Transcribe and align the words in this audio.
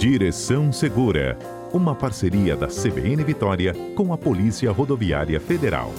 Direção 0.00 0.72
Segura, 0.72 1.38
uma 1.74 1.94
parceria 1.94 2.56
da 2.56 2.68
CBN 2.68 3.22
Vitória 3.22 3.74
com 3.94 4.14
a 4.14 4.16
Polícia 4.16 4.72
Rodoviária 4.72 5.38
Federal. 5.38 5.92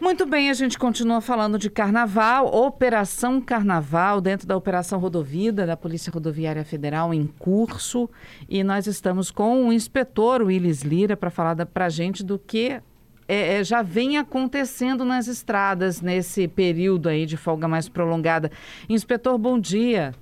Muito 0.00 0.26
bem, 0.26 0.50
a 0.50 0.54
gente 0.54 0.76
continua 0.76 1.20
falando 1.20 1.56
de 1.56 1.70
carnaval, 1.70 2.52
Operação 2.52 3.40
Carnaval, 3.40 4.20
dentro 4.20 4.44
da 4.44 4.56
Operação 4.56 4.98
Rodovida 4.98 5.64
da 5.64 5.76
Polícia 5.76 6.12
Rodoviária 6.12 6.64
Federal 6.64 7.14
em 7.14 7.24
curso. 7.38 8.10
E 8.48 8.64
nós 8.64 8.88
estamos 8.88 9.30
com 9.30 9.68
o 9.68 9.72
inspetor 9.72 10.42
Willis 10.42 10.82
Lira 10.82 11.16
para 11.16 11.30
falar 11.30 11.64
para 11.66 11.86
a 11.86 11.90
gente 11.90 12.24
do 12.24 12.40
que 12.40 12.82
é, 13.26 13.58
é, 13.58 13.64
já 13.64 13.82
vem 13.82 14.18
acontecendo 14.18 15.04
nas 15.04 15.28
estradas 15.28 16.00
nesse 16.00 16.46
período 16.46 17.08
aí 17.08 17.26
de 17.26 17.36
folga 17.36 17.66
mais 17.66 17.88
prolongada. 17.88 18.50
Inspetor, 18.88 19.38
bom 19.38 19.58
dia. 19.58 20.12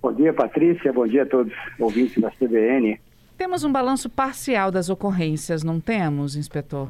Bom 0.00 0.12
dia, 0.12 0.32
Patrícia. 0.32 0.92
Bom 0.92 1.06
dia 1.06 1.22
a 1.22 1.26
todos 1.26 1.52
os 1.52 1.80
ouvintes 1.80 2.20
da 2.20 2.30
CBN. 2.30 3.00
Temos 3.36 3.64
um 3.64 3.72
balanço 3.72 4.08
parcial 4.08 4.70
das 4.70 4.88
ocorrências, 4.88 5.64
não 5.64 5.80
temos, 5.80 6.36
inspetor? 6.36 6.88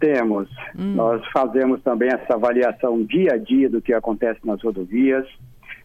Temos. 0.00 0.48
Hum. 0.78 0.94
Nós 0.94 1.22
fazemos 1.32 1.82
também 1.82 2.08
essa 2.08 2.34
avaliação 2.34 3.02
dia 3.02 3.34
a 3.34 3.36
dia 3.36 3.68
do 3.68 3.82
que 3.82 3.92
acontece 3.92 4.40
nas 4.44 4.62
rodovias. 4.62 5.26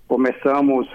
Começamos 0.08 0.88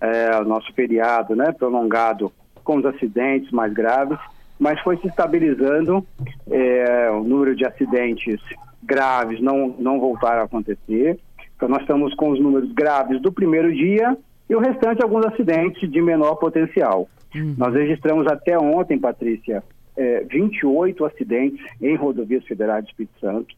é, 0.00 0.38
o 0.40 0.44
nosso 0.44 0.72
feriado 0.74 1.34
né, 1.34 1.52
prolongado 1.52 2.32
com 2.62 2.76
os 2.76 2.84
acidentes 2.84 3.50
mais 3.50 3.72
graves 3.72 4.18
mas 4.58 4.80
foi 4.80 4.96
se 4.98 5.08
estabilizando, 5.08 6.06
é, 6.50 7.10
o 7.10 7.24
número 7.24 7.54
de 7.56 7.66
acidentes 7.66 8.40
graves 8.82 9.40
não, 9.40 9.74
não 9.78 9.98
voltaram 9.98 10.42
a 10.42 10.44
acontecer. 10.44 11.18
Então, 11.56 11.68
nós 11.68 11.80
estamos 11.80 12.14
com 12.14 12.30
os 12.30 12.40
números 12.40 12.72
graves 12.72 13.20
do 13.20 13.32
primeiro 13.32 13.72
dia 13.72 14.16
e 14.48 14.54
o 14.54 14.60
restante, 14.60 15.02
alguns 15.02 15.24
acidentes 15.26 15.90
de 15.90 16.02
menor 16.02 16.36
potencial. 16.36 17.08
Uhum. 17.34 17.54
Nós 17.56 17.74
registramos 17.74 18.26
até 18.26 18.58
ontem, 18.58 18.98
Patrícia, 18.98 19.62
é, 19.96 20.24
28 20.24 21.04
acidentes 21.04 21.64
em 21.80 21.96
rodovias 21.96 22.44
federais 22.44 22.84
do 22.84 22.88
Espírito 22.88 23.18
Santo. 23.20 23.54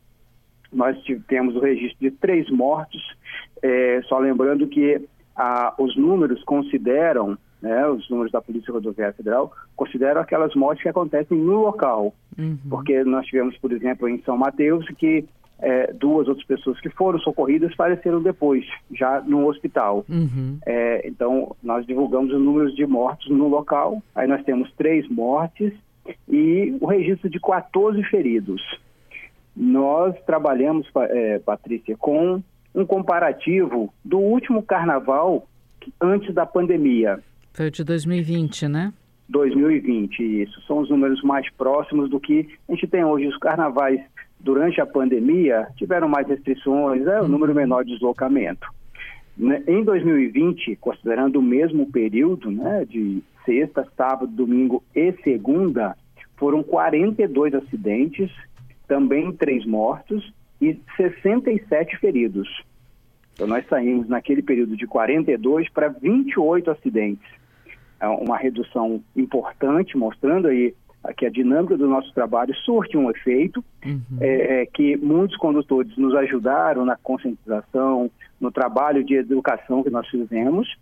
Nós 0.73 0.97
temos 1.29 1.57
o 1.57 1.61
registro 1.61 1.99
de 2.01 2.11
três 2.11 2.51
mortos, 2.51 3.03
é, 3.63 4.01
só 4.09 4.19
lembrando 4.19 4.67
que 4.67 5.01
ah, 5.37 5.75
os 5.79 5.97
números 5.97 6.43
consideram 6.45 7.39
né, 7.67 7.89
os 7.89 8.09
números 8.09 8.33
da 8.33 8.41
Polícia 8.41 8.73
Rodoviária 8.73 9.15
Federal, 9.15 9.53
consideram 9.75 10.21
aquelas 10.21 10.55
mortes 10.55 10.83
que 10.83 10.89
acontecem 10.89 11.37
no 11.37 11.61
local. 11.61 12.15
Uhum. 12.39 12.59
Porque 12.69 13.03
nós 13.05 13.27
tivemos, 13.27 13.57
por 13.59 13.73
exemplo, 13.73 14.09
em 14.09 14.23
São 14.23 14.37
Mateus, 14.37 14.87
que 14.97 15.25
é, 15.59 15.93
duas 15.93 16.29
outras 16.29 16.47
pessoas 16.47 16.79
que 16.81 16.91
foram 16.91 17.19
socorridas 17.19 17.75
faleceram 17.75 18.23
depois, 18.23 18.65
já 18.93 19.21
no 19.21 19.47
hospital. 19.49 20.05
Uhum. 20.09 20.59
É, 20.65 21.09
então, 21.09 21.57
nós 21.63 21.87
divulgamos 21.87 22.33
os 22.33 22.41
números 22.41 22.75
de 22.75 22.87
mortos 22.87 23.29
no 23.31 23.49
local, 23.49 24.03
aí 24.15 24.29
nós 24.29 24.45
temos 24.45 24.71
três 24.75 25.09
mortes 25.09 25.73
e 26.29 26.77
o 26.81 26.87
registro 26.87 27.29
de 27.29 27.41
14 27.41 28.03
feridos. 28.05 28.63
Nós 29.57 30.15
trabalhamos, 30.27 30.87
é, 30.95 31.39
Patrícia, 31.39 31.97
com 31.97 32.43
um 32.75 32.85
comparativo 32.85 33.93
do 34.05 34.19
último 34.19 34.63
carnaval 34.63 35.49
antes 36.01 36.35
da 36.35 36.45
pandemia. 36.45 37.21
Foi 37.57 37.69
o 37.69 37.71
de 37.71 37.83
2020, 37.83 38.69
né? 38.69 38.93
2020, 39.31 40.43
isso. 40.43 40.61
São 40.67 40.81
os 40.81 40.91
números 40.91 41.23
mais 41.23 41.49
próximos 41.55 42.11
do 42.11 42.21
que 42.21 42.47
a 42.69 42.73
gente 42.73 42.87
tem 42.87 43.03
hoje. 43.03 43.29
Os 43.29 43.39
carnavais, 43.39 43.99
durante 44.39 44.79
a 44.79 44.85
pandemia, 44.85 45.67
tiveram 45.75 46.07
mais 46.07 46.29
restrições, 46.29 47.07
é 47.07 47.19
o 47.23 47.27
número 47.27 47.53
uhum. 47.53 47.59
menor 47.59 47.83
de 47.83 47.93
deslocamento. 47.93 48.69
Né, 49.39 49.63
em 49.67 49.83
2020, 49.83 50.77
considerando 50.77 51.37
o 51.37 51.43
mesmo 51.43 51.91
período, 51.91 52.51
né, 52.51 52.85
de 52.85 53.23
sexta, 53.47 53.89
sábado, 53.97 54.27
domingo 54.27 54.85
e 54.95 55.13
segunda, 55.25 55.97
foram 56.37 56.63
42 56.63 57.55
acidentes, 57.55 58.31
também 58.87 59.33
três 59.33 59.65
mortos 59.65 60.31
e 60.61 60.79
67 60.95 61.97
feridos. 61.97 62.63
Então, 63.33 63.47
nós 63.47 63.67
saímos 63.67 64.09
naquele 64.09 64.43
período 64.43 64.77
de 64.77 64.87
42 64.87 65.71
para 65.71 65.89
28 65.89 66.71
acidentes. 66.71 67.46
É 68.01 68.07
uma 68.09 68.37
redução 68.37 69.03
importante, 69.17 69.97
mostrando 69.97 70.49
aí 70.49 70.75
que 71.17 71.27
a 71.27 71.31
dinâmica 71.31 71.77
do 71.77 71.89
nosso 71.89 72.13
trabalho 72.13 72.55
surte 72.65 72.97
um 72.97 73.11
efeito, 73.11 73.65
uhum. 73.85 74.01
é, 74.21 74.63
é, 74.63 74.67
que 74.67 74.97
muitos 74.97 75.37
condutores 75.37 75.97
nos 75.97 76.15
ajudaram 76.15 76.85
na 76.85 76.97
conscientização, 76.97 78.11
no 78.41 78.51
trabalho 78.51 79.05
de 79.05 79.15
educação 79.15 79.83
que 79.83 79.91
nós 79.91 80.07
fizemos. 80.09 80.77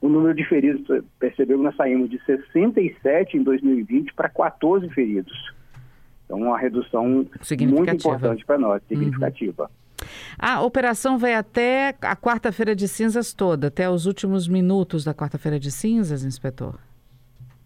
O 0.00 0.08
número 0.08 0.34
de 0.34 0.44
feridos, 0.44 1.04
percebeu 1.18 1.58
que 1.58 1.64
nós 1.64 1.76
saímos 1.76 2.10
de 2.10 2.22
67 2.24 3.36
em 3.36 3.42
2020 3.42 4.14
para 4.14 4.28
14 4.28 4.88
feridos. 4.90 5.54
Então, 6.24 6.38
uma 6.38 6.58
redução 6.58 7.26
muito 7.66 7.90
importante 7.90 8.44
para 8.44 8.58
nós, 8.58 8.82
significativa. 8.88 9.64
Uhum. 9.64 9.85
A 10.38 10.62
operação 10.62 11.18
vai 11.18 11.34
até 11.34 11.94
a 12.02 12.16
quarta-feira 12.16 12.74
de 12.74 12.88
cinzas 12.88 13.32
toda, 13.32 13.68
até 13.68 13.88
os 13.88 14.06
últimos 14.06 14.48
minutos 14.48 15.04
da 15.04 15.14
quarta-feira 15.14 15.58
de 15.58 15.70
cinzas, 15.70 16.24
inspetor? 16.24 16.78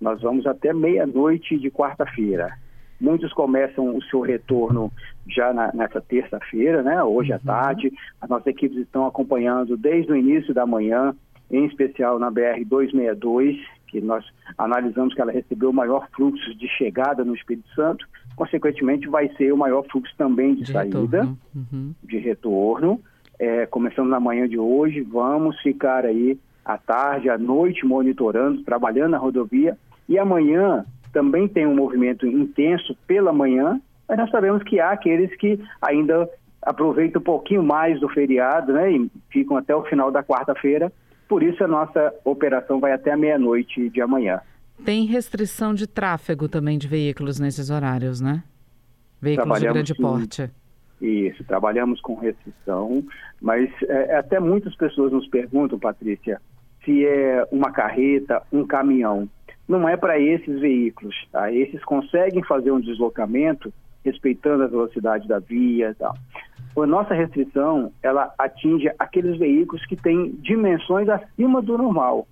Nós 0.00 0.20
vamos 0.22 0.46
até 0.46 0.72
meia-noite 0.72 1.58
de 1.58 1.70
quarta-feira. 1.70 2.56
Muitos 3.00 3.32
começam 3.32 3.96
o 3.96 4.02
seu 4.04 4.20
retorno 4.20 4.92
já 5.26 5.52
na, 5.52 5.72
nessa 5.72 6.00
terça-feira, 6.00 6.82
né? 6.82 7.02
hoje 7.02 7.30
uhum. 7.30 7.36
à 7.36 7.38
tarde. 7.38 7.92
As 8.20 8.28
nossas 8.28 8.46
equipes 8.48 8.78
estão 8.78 9.06
acompanhando 9.06 9.76
desde 9.76 10.12
o 10.12 10.16
início 10.16 10.52
da 10.52 10.66
manhã, 10.66 11.14
em 11.50 11.64
especial 11.66 12.18
na 12.18 12.30
BR-262, 12.30 13.58
que 13.88 14.00
nós 14.00 14.24
analisamos 14.56 15.14
que 15.14 15.20
ela 15.20 15.32
recebeu 15.32 15.70
o 15.70 15.74
maior 15.74 16.08
fluxo 16.14 16.54
de 16.54 16.68
chegada 16.68 17.24
no 17.24 17.34
Espírito 17.34 17.68
Santo, 17.74 18.06
consequentemente 18.40 19.06
vai 19.06 19.28
ser 19.36 19.52
o 19.52 19.56
maior 19.56 19.84
fluxo 19.84 20.14
também 20.16 20.54
de, 20.54 20.62
de 20.62 20.72
saída, 20.72 20.98
retorno. 20.98 21.38
Uhum. 21.54 21.94
de 22.02 22.16
retorno. 22.16 23.00
É, 23.38 23.66
começando 23.66 24.08
na 24.08 24.18
manhã 24.18 24.48
de 24.48 24.58
hoje, 24.58 25.02
vamos 25.02 25.60
ficar 25.60 26.06
aí 26.06 26.38
à 26.64 26.78
tarde, 26.78 27.28
à 27.28 27.36
noite, 27.36 27.84
monitorando, 27.84 28.62
trabalhando 28.62 29.10
na 29.10 29.18
rodovia. 29.18 29.76
E 30.08 30.18
amanhã 30.18 30.86
também 31.12 31.46
tem 31.48 31.66
um 31.66 31.74
movimento 31.74 32.26
intenso 32.26 32.96
pela 33.06 33.30
manhã, 33.30 33.78
mas 34.08 34.16
nós 34.16 34.30
sabemos 34.30 34.62
que 34.62 34.80
há 34.80 34.92
aqueles 34.92 35.36
que 35.36 35.60
ainda 35.82 36.26
aproveitam 36.62 37.20
um 37.20 37.24
pouquinho 37.24 37.62
mais 37.62 38.00
do 38.00 38.08
feriado, 38.08 38.72
né, 38.72 38.90
e 38.90 39.10
ficam 39.28 39.58
até 39.58 39.76
o 39.76 39.84
final 39.84 40.10
da 40.10 40.22
quarta-feira 40.22 40.90
por 41.30 41.44
isso 41.44 41.62
a 41.62 41.68
nossa 41.68 42.12
operação 42.24 42.80
vai 42.80 42.90
até 42.90 43.12
a 43.12 43.16
meia-noite 43.16 43.88
de 43.88 44.02
amanhã. 44.02 44.40
Tem 44.84 45.04
restrição 45.04 45.74
de 45.74 45.86
tráfego 45.86 46.48
também 46.48 46.78
de 46.78 46.88
veículos 46.88 47.38
nesses 47.38 47.70
horários, 47.70 48.20
né? 48.20 48.42
Veículos 49.20 49.60
de 49.60 49.66
grande 49.66 49.94
porte. 49.94 50.50
Isso, 51.00 51.42
trabalhamos 51.44 52.00
com 52.00 52.14
restrição, 52.14 53.02
mas 53.40 53.70
é, 53.84 54.16
até 54.16 54.38
muitas 54.38 54.74
pessoas 54.76 55.12
nos 55.12 55.26
perguntam, 55.28 55.78
Patrícia, 55.78 56.40
se 56.84 57.06
é 57.06 57.46
uma 57.50 57.70
carreta, 57.70 58.42
um 58.52 58.66
caminhão. 58.66 59.28
Não 59.66 59.88
é 59.88 59.96
para 59.96 60.18
esses 60.18 60.60
veículos, 60.60 61.14
tá? 61.32 61.50
Esses 61.52 61.82
conseguem 61.84 62.42
fazer 62.42 62.70
um 62.70 62.80
deslocamento 62.80 63.72
respeitando 64.04 64.64
a 64.64 64.66
velocidade 64.66 65.28
da 65.28 65.38
via 65.38 65.90
e 65.90 65.94
tal. 65.94 66.14
A 66.76 66.86
nossa 66.86 67.14
restrição, 67.14 67.92
ela 68.02 68.32
atinge 68.38 68.90
aqueles 68.98 69.38
veículos 69.38 69.84
que 69.86 69.96
têm 69.96 70.32
dimensões 70.40 71.08
acima 71.08 71.60
do 71.60 71.76
normal. 71.76 72.26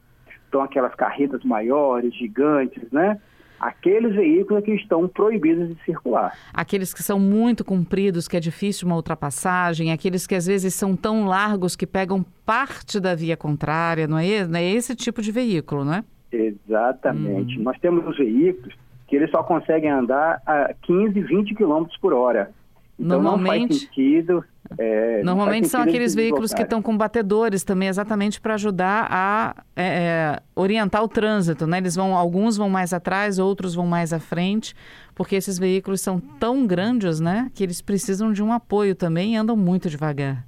Então, 0.48 0.62
aquelas 0.62 0.94
carretas 0.94 1.44
maiores, 1.44 2.14
gigantes, 2.14 2.90
né? 2.90 3.20
Aqueles 3.60 4.14
veículos 4.14 4.64
que 4.64 4.72
estão 4.72 5.08
proibidos 5.08 5.68
de 5.68 5.84
circular. 5.84 6.32
Aqueles 6.54 6.94
que 6.94 7.02
são 7.02 7.18
muito 7.18 7.64
compridos, 7.64 8.28
que 8.28 8.36
é 8.36 8.40
difícil 8.40 8.86
uma 8.86 8.94
ultrapassagem, 8.94 9.90
aqueles 9.90 10.26
que 10.26 10.34
às 10.34 10.46
vezes 10.46 10.74
são 10.74 10.94
tão 10.94 11.26
largos 11.26 11.74
que 11.74 11.86
pegam 11.86 12.24
parte 12.46 13.00
da 13.00 13.16
via 13.16 13.36
contrária, 13.36 14.06
não 14.06 14.18
é, 14.18 14.46
não 14.46 14.58
é 14.58 14.64
esse 14.64 14.94
tipo 14.94 15.20
de 15.20 15.32
veículo, 15.32 15.84
não 15.84 15.94
é? 15.94 16.04
Exatamente. 16.30 17.58
Hum. 17.58 17.62
Nós 17.62 17.78
temos 17.80 18.06
os 18.06 18.16
veículos 18.16 18.74
que 19.08 19.16
eles 19.16 19.30
só 19.30 19.42
conseguem 19.42 19.90
andar 19.90 20.40
a 20.46 20.72
15, 20.82 21.20
20 21.20 21.54
km 21.54 21.84
por 22.00 22.12
hora. 22.12 22.52
Então 22.98 23.22
normalmente, 23.22 23.60
não 23.60 23.68
faz 23.68 23.80
sentido. 23.80 24.44
É, 24.76 25.22
normalmente 25.22 25.62
faz 25.62 25.70
são 25.70 25.82
aqueles 25.82 26.14
veículos 26.14 26.52
que 26.52 26.62
estão 26.62 26.82
com 26.82 26.96
batedores 26.96 27.64
também, 27.64 27.88
exatamente 27.88 28.40
para 28.40 28.54
ajudar 28.54 29.06
a 29.10 29.54
é, 29.74 29.84
é, 29.84 30.42
orientar 30.54 31.02
o 31.02 31.08
trânsito, 31.08 31.66
né? 31.66 31.78
Eles 31.78 31.96
vão, 31.96 32.14
alguns 32.14 32.56
vão 32.56 32.68
mais 32.68 32.92
atrás, 32.92 33.38
outros 33.38 33.74
vão 33.74 33.86
mais 33.86 34.12
à 34.12 34.18
frente, 34.18 34.74
porque 35.14 35.36
esses 35.36 35.58
veículos 35.58 36.00
são 36.00 36.20
tão 36.20 36.66
grandes, 36.66 37.18
né? 37.20 37.50
Que 37.54 37.64
eles 37.64 37.80
precisam 37.80 38.32
de 38.32 38.42
um 38.42 38.52
apoio 38.52 38.94
também 38.94 39.34
e 39.34 39.36
andam 39.36 39.56
muito 39.56 39.88
devagar. 39.88 40.44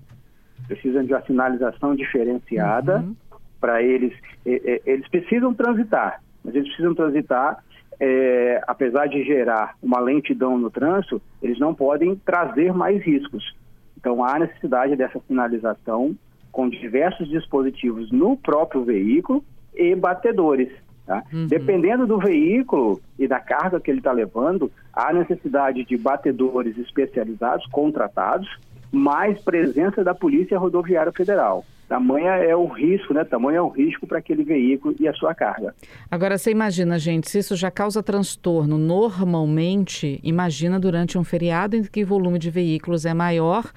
Precisam 0.67 1.05
de 1.05 1.13
uma 1.15 1.23
sinalização 1.23 1.95
diferenciada 1.95 2.99
uhum. 2.99 3.17
para 3.61 3.83
eles. 3.83 4.13
Eles 4.45 5.09
precisam 5.09 5.55
transitar, 5.55 6.23
mas 6.45 6.55
eles 6.55 6.69
precisam 6.69 6.95
transitar 6.95 7.63
é, 8.01 8.63
apesar 8.67 9.07
de 9.07 9.23
gerar 9.23 9.77
uma 9.83 10.01
lentidão 10.01 10.57
no 10.59 10.71
trânsito, 10.71 11.21
eles 11.43 11.59
não 11.59 11.75
podem 11.75 12.17
trazer 12.17 12.73
mais 12.73 13.03
riscos. 13.05 13.55
Então 14.01 14.25
há 14.25 14.39
necessidade 14.39 14.97
dessa 14.97 15.21
sinalização 15.29 16.17
com 16.51 16.69
diversos 16.69 17.29
dispositivos 17.29 18.11
no 18.11 18.37
próprio 18.37 18.83
veículo 18.83 19.45
e 19.75 19.95
batedores. 19.95 20.71
Tá? 21.07 21.23
Uhum. 21.33 21.47
Dependendo 21.47 22.07
do 22.07 22.19
veículo 22.19 23.01
e 23.19 23.29
da 23.29 23.39
carga 23.39 23.79
que 23.79 23.91
ele 23.91 23.99
está 23.99 24.11
levando, 24.11 24.71
há 24.93 25.13
necessidade 25.13 25.85
de 25.85 25.97
batedores 25.97 26.77
especializados, 26.79 27.67
contratados, 27.67 28.49
mais 28.91 29.41
presença 29.41 30.03
da 30.03 30.15
Polícia 30.15 30.59
Rodoviária 30.59 31.13
Federal. 31.13 31.65
Tamanha 31.91 32.37
é 32.37 32.55
o 32.55 32.67
risco, 32.67 33.13
né? 33.13 33.25
Tamanho 33.25 33.57
é 33.57 33.63
o 33.63 33.69
risco 33.69 34.07
para 34.07 34.21
aquele 34.21 34.45
veículo 34.45 34.95
e 35.01 35.09
a 35.09 35.13
sua 35.13 35.35
carga. 35.35 35.75
Agora, 36.09 36.39
você 36.39 36.53
imagina, 36.53 37.01
gente, 37.01 37.29
se 37.29 37.41
isso 37.41 37.57
já 37.57 37.69
causa 37.69 38.01
transtorno 38.01 38.79
normalmente, 38.79 40.21
imagina 40.23 40.79
durante 40.79 41.19
um 41.19 41.25
feriado 41.25 41.75
em 41.75 41.83
que 41.83 42.05
o 42.05 42.07
volume 42.07 42.39
de 42.39 42.49
veículos 42.49 43.05
é 43.05 43.13
maior, 43.13 43.73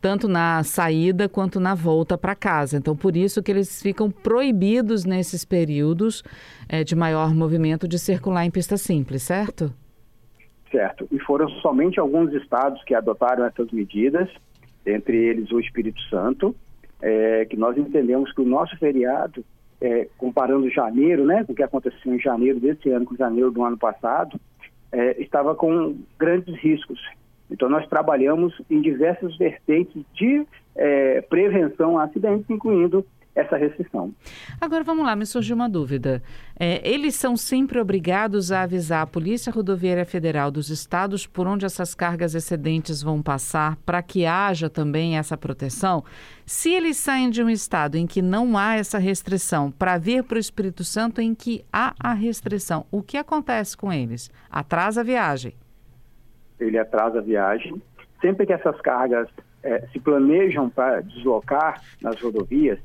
tanto 0.00 0.28
na 0.28 0.62
saída 0.62 1.28
quanto 1.28 1.58
na 1.58 1.74
volta 1.74 2.16
para 2.16 2.36
casa. 2.36 2.76
Então, 2.76 2.96
por 2.96 3.16
isso 3.16 3.42
que 3.42 3.50
eles 3.50 3.82
ficam 3.82 4.12
proibidos 4.12 5.04
nesses 5.04 5.44
períodos 5.44 6.22
é, 6.68 6.84
de 6.84 6.94
maior 6.94 7.34
movimento 7.34 7.88
de 7.88 7.98
circular 7.98 8.46
em 8.46 8.50
pista 8.52 8.76
simples, 8.76 9.24
certo? 9.24 9.74
Certo. 10.70 11.08
E 11.10 11.18
foram 11.18 11.48
somente 11.48 11.98
alguns 11.98 12.32
estados 12.32 12.80
que 12.84 12.94
adotaram 12.94 13.44
essas 13.44 13.72
medidas, 13.72 14.28
entre 14.86 15.16
eles 15.16 15.50
o 15.50 15.58
Espírito 15.58 16.00
Santo, 16.02 16.54
é, 17.06 17.44
que 17.44 17.56
nós 17.56 17.78
entendemos 17.78 18.32
que 18.32 18.40
o 18.40 18.44
nosso 18.44 18.76
feriado, 18.78 19.44
é, 19.80 20.08
comparando 20.18 20.68
janeiro, 20.68 21.24
né, 21.24 21.44
com 21.44 21.52
o 21.52 21.54
que 21.54 21.62
aconteceu 21.62 22.12
em 22.12 22.18
janeiro 22.18 22.58
desse 22.58 22.90
ano 22.90 23.06
com 23.06 23.14
janeiro 23.14 23.52
do 23.52 23.62
ano 23.62 23.78
passado, 23.78 24.40
é, 24.90 25.22
estava 25.22 25.54
com 25.54 25.96
grandes 26.18 26.52
riscos. 26.56 27.00
Então, 27.48 27.68
nós 27.68 27.86
trabalhamos 27.86 28.60
em 28.68 28.80
diversas 28.80 29.36
vertentes 29.36 30.02
de 30.14 30.44
é, 30.74 31.20
prevenção 31.20 31.96
a 31.96 32.04
acidentes, 32.04 32.50
incluindo 32.50 33.06
essa 33.36 33.56
restrição. 33.56 34.14
Agora 34.58 34.82
vamos 34.82 35.04
lá, 35.04 35.14
me 35.14 35.26
surgiu 35.26 35.54
uma 35.54 35.68
dúvida. 35.68 36.22
É, 36.58 36.80
eles 36.88 37.14
são 37.14 37.36
sempre 37.36 37.78
obrigados 37.78 38.50
a 38.50 38.62
avisar 38.62 39.02
a 39.02 39.06
Polícia 39.06 39.52
Rodoviária 39.52 40.06
Federal 40.06 40.50
dos 40.50 40.70
estados 40.70 41.26
por 41.26 41.46
onde 41.46 41.66
essas 41.66 41.94
cargas 41.94 42.34
excedentes 42.34 43.02
vão 43.02 43.22
passar 43.22 43.76
para 43.84 44.02
que 44.02 44.24
haja 44.24 44.70
também 44.70 45.18
essa 45.18 45.36
proteção? 45.36 46.02
Se 46.46 46.72
eles 46.72 46.96
saem 46.96 47.28
de 47.28 47.42
um 47.42 47.50
estado 47.50 47.96
em 47.96 48.06
que 48.06 48.22
não 48.22 48.56
há 48.56 48.76
essa 48.76 48.98
restrição 48.98 49.70
para 49.70 49.98
vir 49.98 50.24
para 50.24 50.36
o 50.36 50.40
Espírito 50.40 50.82
Santo 50.82 51.20
em 51.20 51.34
que 51.34 51.62
há 51.70 51.94
a 52.00 52.14
restrição, 52.14 52.86
o 52.90 53.02
que 53.02 53.18
acontece 53.18 53.76
com 53.76 53.92
eles? 53.92 54.30
Atrasa 54.50 55.02
a 55.02 55.04
viagem? 55.04 55.54
Ele 56.58 56.78
atrasa 56.78 57.18
a 57.18 57.22
viagem. 57.22 57.82
Sempre 58.22 58.46
que 58.46 58.52
essas 58.54 58.80
cargas 58.80 59.28
é, 59.62 59.86
se 59.92 60.00
planejam 60.00 60.70
para 60.70 61.02
deslocar 61.02 61.82
nas 62.00 62.18
rodovias, 62.18 62.78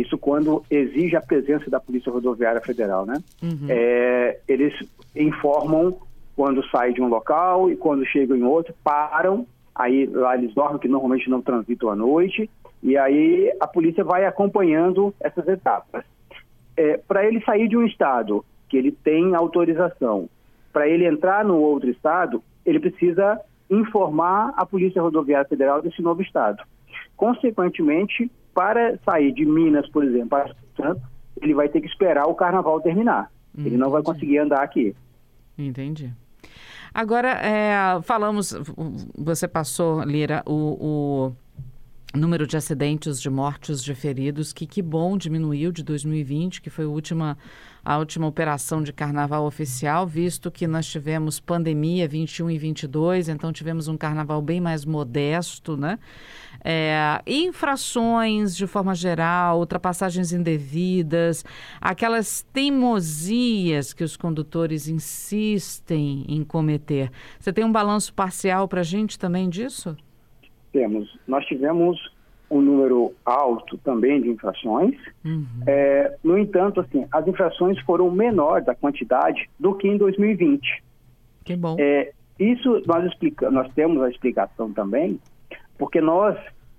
isso 0.00 0.18
quando 0.18 0.62
exige 0.70 1.16
a 1.16 1.20
presença 1.20 1.70
da 1.70 1.80
Polícia 1.80 2.12
Rodoviária 2.12 2.60
Federal, 2.60 3.06
né? 3.06 3.14
Uhum. 3.42 3.66
É, 3.68 4.38
eles 4.48 4.74
informam 5.14 5.96
quando 6.36 6.64
saem 6.68 6.94
de 6.94 7.02
um 7.02 7.08
local 7.08 7.70
e 7.70 7.76
quando 7.76 8.06
chegam 8.06 8.36
em 8.36 8.42
outro, 8.42 8.74
param, 8.84 9.46
aí 9.74 10.06
lá 10.06 10.36
eles 10.36 10.54
dormem, 10.54 10.78
que 10.78 10.88
normalmente 10.88 11.28
não 11.28 11.42
transitam 11.42 11.90
à 11.90 11.96
noite, 11.96 12.48
e 12.82 12.96
aí 12.96 13.52
a 13.60 13.66
polícia 13.66 14.04
vai 14.04 14.24
acompanhando 14.24 15.12
essas 15.20 15.46
etapas. 15.48 16.04
É, 16.76 16.96
para 16.96 17.26
ele 17.26 17.40
sair 17.42 17.68
de 17.68 17.76
um 17.76 17.84
estado 17.84 18.44
que 18.68 18.76
ele 18.76 18.92
tem 18.92 19.34
autorização, 19.34 20.28
para 20.72 20.88
ele 20.88 21.06
entrar 21.06 21.44
no 21.44 21.56
outro 21.56 21.90
estado, 21.90 22.42
ele 22.64 22.78
precisa 22.78 23.40
informar 23.68 24.52
a 24.56 24.64
Polícia 24.64 25.02
Rodoviária 25.02 25.48
Federal 25.48 25.82
desse 25.82 26.00
novo 26.00 26.22
estado. 26.22 26.62
Consequentemente, 27.16 28.30
para 28.58 28.98
sair 29.04 29.32
de 29.32 29.46
Minas, 29.46 29.88
por 29.88 30.02
exemplo, 30.02 30.30
para 30.30 30.52
Santos, 30.76 31.00
ele 31.40 31.54
vai 31.54 31.68
ter 31.68 31.80
que 31.80 31.86
esperar 31.86 32.26
o 32.26 32.34
carnaval 32.34 32.80
terminar. 32.80 33.30
Entendi. 33.54 33.68
Ele 33.68 33.76
não 33.76 33.88
vai 33.88 34.02
conseguir 34.02 34.38
andar 34.38 34.64
aqui. 34.64 34.96
Entendi. 35.56 36.12
Agora, 36.92 37.28
é, 37.34 38.02
falamos, 38.02 38.52
você 39.16 39.46
passou, 39.46 40.02
Lira, 40.02 40.42
o, 40.44 41.32
o 42.12 42.18
número 42.18 42.48
de 42.48 42.56
acidentes, 42.56 43.20
de 43.20 43.30
mortes, 43.30 43.80
de 43.80 43.94
feridos, 43.94 44.52
que 44.52 44.66
que 44.66 44.82
bom 44.82 45.16
diminuiu 45.16 45.70
de 45.70 45.84
2020, 45.84 46.60
que 46.60 46.68
foi 46.68 46.84
a 46.84 46.88
última 46.88 47.38
a 47.88 47.96
última 47.96 48.26
operação 48.26 48.82
de 48.82 48.92
carnaval 48.92 49.46
oficial, 49.46 50.06
visto 50.06 50.50
que 50.50 50.66
nós 50.66 50.86
tivemos 50.86 51.40
pandemia 51.40 52.06
21 52.06 52.50
e 52.50 52.58
22, 52.58 53.30
então 53.30 53.50
tivemos 53.50 53.88
um 53.88 53.96
carnaval 53.96 54.42
bem 54.42 54.60
mais 54.60 54.84
modesto, 54.84 55.74
né? 55.74 55.98
É, 56.62 57.22
infrações 57.26 58.54
de 58.54 58.66
forma 58.66 58.94
geral, 58.94 59.60
ultrapassagens 59.60 60.34
indevidas, 60.34 61.42
aquelas 61.80 62.42
teimosias 62.52 63.94
que 63.94 64.04
os 64.04 64.18
condutores 64.18 64.86
insistem 64.86 66.26
em 66.28 66.44
cometer. 66.44 67.10
Você 67.40 67.54
tem 67.54 67.64
um 67.64 67.72
balanço 67.72 68.12
parcial 68.12 68.68
para 68.68 68.80
a 68.80 68.84
gente 68.84 69.18
também 69.18 69.48
disso? 69.48 69.96
Temos. 70.74 71.08
Nós 71.26 71.42
tivemos 71.46 71.98
um 72.50 72.60
número 72.60 73.12
alto 73.24 73.76
também 73.78 74.20
de 74.20 74.30
infrações. 74.30 74.94
Uhum. 75.24 75.44
É, 75.66 76.16
no 76.24 76.38
entanto, 76.38 76.80
assim, 76.80 77.06
as 77.12 77.26
infrações 77.26 77.78
foram 77.80 78.10
menores 78.10 78.64
da 78.64 78.74
quantidade 78.74 79.48
do 79.58 79.74
que 79.74 79.88
em 79.88 79.96
2020. 79.96 80.82
Que 81.44 81.56
bom. 81.56 81.76
É, 81.78 82.12
isso 82.38 82.82
nós 82.86 83.04
explicamos, 83.04 83.54
nós 83.54 83.72
temos 83.74 84.02
a 84.02 84.08
explicação 84.08 84.72
também, 84.72 85.18
porque 85.76 86.00
nós 86.00 86.36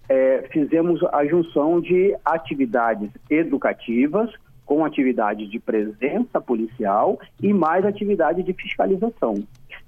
é, 0.07 0.47
fizemos 0.51 1.03
a 1.11 1.25
junção 1.25 1.79
de 1.79 2.15
atividades 2.25 3.09
educativas 3.29 4.31
com 4.65 4.85
atividades 4.85 5.49
de 5.49 5.59
presença 5.59 6.39
policial 6.39 7.19
e 7.41 7.51
mais 7.51 7.85
atividade 7.85 8.43
de 8.43 8.53
fiscalização. 8.53 9.35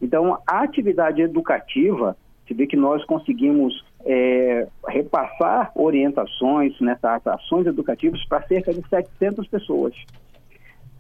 Então, 0.02 0.40
a 0.48 0.64
atividade 0.64 1.22
educativa 1.22 2.18
se 2.48 2.54
vê 2.54 2.66
que 2.66 2.76
nós 2.76 3.06
conseguimos 3.06 3.86
é, 4.06 4.68
repassar 4.88 5.72
orientações 5.76 6.80
nessas 6.80 7.26
ações 7.28 7.68
educativas 7.68 8.24
para 8.26 8.46
cerca 8.48 8.74
de 8.74 8.88
700 8.88 9.48
pessoas. 9.48 9.94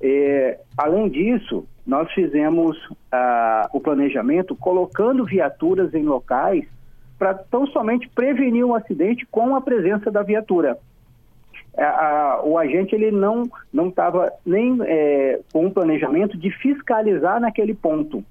É, 0.01 0.59
além 0.77 1.09
disso, 1.09 1.65
nós 1.85 2.11
fizemos 2.11 2.77
ah, 3.11 3.69
o 3.71 3.79
planejamento 3.79 4.55
colocando 4.55 5.25
viaturas 5.25 5.93
em 5.93 6.03
locais 6.03 6.65
para 7.19 7.35
tão 7.35 7.67
somente 7.67 8.09
prevenir 8.09 8.65
um 8.65 8.73
acidente 8.73 9.27
com 9.27 9.55
a 9.55 9.61
presença 9.61 10.09
da 10.09 10.23
viatura. 10.23 10.77
A, 11.77 11.83
a, 11.85 12.43
o 12.43 12.57
agente 12.57 12.95
ele 12.95 13.11
não 13.11 13.43
não 13.71 13.89
estava 13.89 14.33
nem 14.45 14.77
é, 14.81 15.39
com 15.53 15.67
um 15.67 15.71
planejamento 15.71 16.37
de 16.37 16.49
fiscalizar 16.49 17.39
naquele 17.39 17.73
ponto 17.73 18.25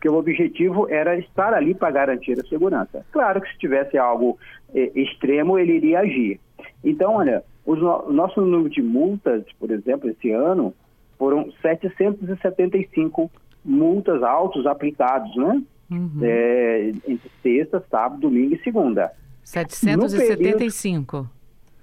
porque 0.00 0.08
o 0.08 0.16
objetivo 0.16 0.88
era 0.88 1.18
estar 1.18 1.52
ali 1.52 1.74
para 1.74 1.90
garantir 1.90 2.40
a 2.40 2.48
segurança. 2.48 3.04
Claro 3.12 3.38
que 3.42 3.52
se 3.52 3.58
tivesse 3.58 3.98
algo 3.98 4.38
eh, 4.74 4.90
extremo, 4.94 5.58
ele 5.58 5.74
iria 5.74 6.00
agir. 6.00 6.40
Então, 6.82 7.16
olha, 7.16 7.44
o 7.66 7.76
no, 7.76 8.10
nosso 8.10 8.40
número 8.40 8.70
de 8.70 8.80
multas, 8.80 9.44
por 9.58 9.70
exemplo, 9.70 10.08
esse 10.08 10.30
ano, 10.30 10.72
foram 11.18 11.52
775 11.60 13.30
multas 13.62 14.22
altos 14.22 14.66
aplicados, 14.66 15.36
né? 15.36 15.62
Uhum. 15.90 16.20
É, 16.22 16.92
entre 17.06 17.30
sexta, 17.42 17.84
sábado, 17.90 18.22
domingo 18.22 18.54
e 18.54 18.62
segunda. 18.62 19.12
775. 19.44 21.28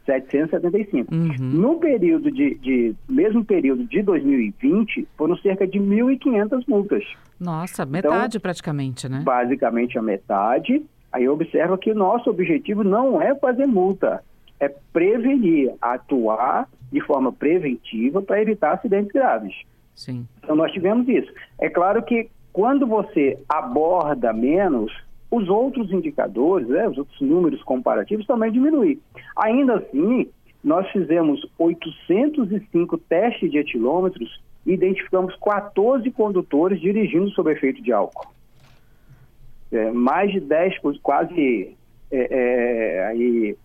775. 0.08 1.14
Uhum. 1.14 1.36
No 1.40 1.80
período 1.80 2.32
de, 2.32 2.56
de, 2.56 2.96
mesmo 3.08 3.44
período 3.44 3.84
de 3.84 4.02
2020, 4.02 5.08
foram 5.18 5.38
cerca 5.38 5.68
de 5.68 5.78
1.500 5.78 6.64
multas. 6.68 7.04
Nossa, 7.40 7.86
metade 7.86 8.38
então, 8.38 8.42
praticamente, 8.42 9.08
né? 9.10 9.22
Basicamente 9.24 9.98
a 9.98 10.02
metade. 10.02 10.82
Aí 11.12 11.28
observa 11.28 11.78
que 11.78 11.92
o 11.92 11.96
nosso 11.96 12.30
objetivo 12.30 12.84
não 12.84 13.22
é 13.22 13.36
fazer 13.36 13.66
multa, 13.66 14.24
é 14.60 14.70
prevenir, 14.92 15.74
atuar 15.82 16.68
de 16.92 17.02
forma 17.02 17.32
preventiva 17.32 18.22
para 18.22 18.42
evitar 18.42 18.74
acidentes 18.74 19.12
graves. 19.12 19.54
Sim. 19.94 20.26
Então 20.42 20.56
nós 20.56 20.72
tivemos 20.72 21.08
isso. 21.08 21.32
É 21.60 21.70
claro 21.70 22.02
que 22.04 22.30
quando 22.54 22.88
você 22.88 23.38
aborda 23.48 24.32
menos, 24.32 24.92
os 25.30 25.50
outros 25.50 25.92
indicadores, 25.92 26.68
né, 26.68 26.88
os 26.88 26.98
outros 26.98 27.20
números 27.20 27.62
comparativos 27.64 28.26
também 28.26 28.52
diminuem. 28.52 29.00
Ainda 29.36 29.76
assim, 29.76 30.28
nós 30.64 30.90
fizemos 30.92 31.46
805 31.58 32.98
testes 32.98 33.52
de 33.52 33.58
etilômetros 33.58 34.42
e 34.66 34.74
identificamos 34.74 35.36
14 35.36 36.10
condutores 36.12 36.80
dirigindo 36.80 37.30
sob 37.32 37.52
efeito 37.52 37.82
de 37.82 37.92
álcool. 37.92 38.28
É, 39.72 39.92
mais 39.92 40.32
de 40.32 40.40
10, 40.40 40.76
quase 41.02 41.76
é, 42.12 42.28
é, 42.32 43.08
aí, 43.08 43.56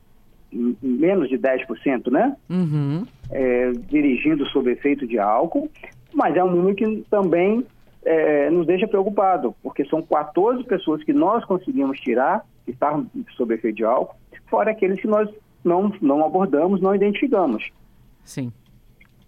menos 0.52 1.28
de 1.28 1.38
10%, 1.38 2.10
né? 2.10 2.36
Uhum. 2.50 3.06
É, 3.30 3.70
dirigindo 3.88 4.44
sob 4.46 4.70
efeito 4.70 5.06
de 5.06 5.18
álcool, 5.18 5.70
mas 6.12 6.36
é 6.36 6.42
um 6.42 6.50
número 6.50 6.74
que 6.74 7.04
também 7.08 7.64
é, 8.04 8.50
nos 8.50 8.66
deixa 8.66 8.88
preocupado, 8.88 9.54
porque 9.62 9.84
são 9.84 10.02
14 10.02 10.64
pessoas 10.64 11.04
que 11.04 11.12
nós 11.12 11.44
conseguimos 11.44 12.00
tirar, 12.00 12.44
que 12.64 12.72
estavam 12.72 13.06
sob 13.36 13.54
efeito 13.54 13.76
de 13.76 13.84
álcool, 13.84 14.16
fora 14.48 14.70
aqueles 14.70 15.00
que 15.00 15.06
nós 15.06 15.28
não, 15.64 15.92
não 16.00 16.24
abordamos, 16.24 16.80
não 16.80 16.94
identificamos. 16.94 17.70
Sim. 18.24 18.52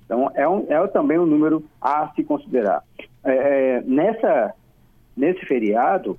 Então, 0.04 0.30
é, 0.34 0.48
um, 0.48 0.66
é 0.68 0.86
também 0.88 1.18
um 1.18 1.26
número 1.26 1.64
a 1.80 2.12
se 2.14 2.22
considerar. 2.22 2.84
É, 3.24 3.32
é 3.32 3.80
nessa, 3.82 4.54
nesse 5.16 5.44
feriado, 5.46 6.18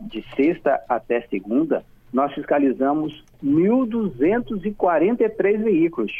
de 0.00 0.24
sexta 0.34 0.82
até 0.88 1.20
segunda, 1.22 1.84
nós 2.12 2.32
fiscalizamos 2.34 3.24
1.243 3.42 5.62
veículos. 5.62 6.12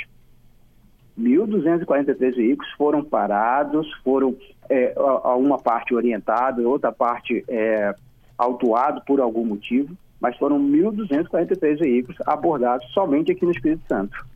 1.243 1.19 2.35
veículos 2.35 2.71
foram 2.73 3.05
parados, 3.05 3.91
foram 4.03 4.37
é, 4.69 4.95
uma 5.37 5.59
parte 5.59 5.95
orientada, 5.95 6.67
outra 6.67 6.91
parte 6.91 7.45
é, 7.49 7.95
autuado 8.39 9.03
por 9.07 9.21
algum 9.21 9.45
motivo, 9.45 9.97
mas 10.21 10.37
foram 10.37 10.59
1.243 10.59 11.79
veículos 11.79 12.17
abordados 12.27 12.87
somente 12.93 13.33
aqui 13.33 13.45
no 13.45 13.53
Espírito 13.53 13.83
Santo. 13.89 14.33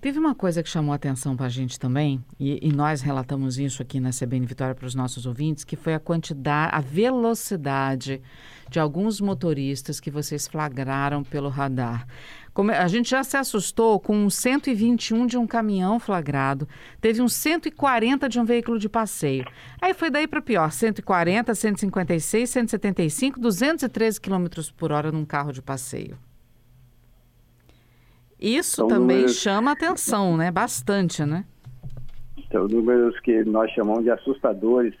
Teve 0.00 0.18
uma 0.18 0.34
coisa 0.34 0.64
que 0.64 0.68
chamou 0.68 0.92
a 0.92 0.96
atenção 0.96 1.36
para 1.36 1.46
a 1.46 1.48
gente 1.48 1.78
também, 1.78 2.22
e, 2.38 2.58
e, 2.60 2.72
nós 2.72 3.00
relatamos 3.00 3.56
isso 3.56 3.80
aqui 3.80 4.00
na 4.00 4.10
CBN 4.10 4.44
Vitória 4.44 4.74
para 4.74 4.84
os 4.84 4.96
nossos 4.96 5.26
ouvintes, 5.26 5.62
que 5.62 5.76
foi 5.76 5.94
a 5.94 6.00
quantidade, 6.00 6.74
a 6.74 6.80
velocidade 6.80 8.20
de 8.68 8.80
alguns 8.80 9.20
motoristas 9.20 10.00
que 10.00 10.10
vocês 10.10 10.48
flagraram 10.48 11.22
pelo 11.22 11.48
radar. 11.48 12.04
Como, 12.52 12.70
a 12.70 12.86
gente 12.86 13.10
já 13.10 13.24
se 13.24 13.36
assustou 13.36 13.98
com 13.98 14.14
um 14.14 14.28
121 14.28 15.26
de 15.26 15.38
um 15.38 15.46
caminhão 15.46 15.98
flagrado, 15.98 16.68
teve 17.00 17.22
um 17.22 17.28
140 17.28 18.28
de 18.28 18.38
um 18.38 18.44
veículo 18.44 18.78
de 18.78 18.88
passeio. 18.88 19.46
Aí 19.80 19.94
foi 19.94 20.10
daí 20.10 20.26
para 20.26 20.42
pior, 20.42 20.70
140, 20.70 21.54
156, 21.54 22.50
175, 22.50 23.40
213 23.40 24.20
km 24.20 24.46
por 24.76 24.92
hora 24.92 25.10
num 25.10 25.24
carro 25.24 25.52
de 25.52 25.62
passeio. 25.62 26.18
Isso 28.38 28.76
São 28.76 28.88
também 28.88 29.18
números... 29.18 29.36
chama 29.36 29.72
atenção, 29.72 30.36
né? 30.36 30.50
Bastante, 30.50 31.24
né? 31.24 31.44
São 32.50 32.66
números 32.66 33.18
que 33.20 33.44
nós 33.44 33.70
chamamos 33.70 34.02
de 34.02 34.10
assustadores 34.10 34.94